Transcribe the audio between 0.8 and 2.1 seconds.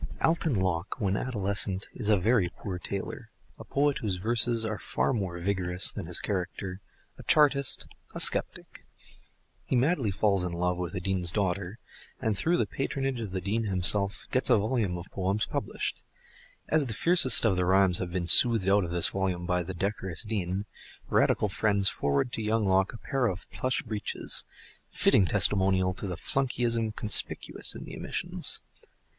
when adolescent, is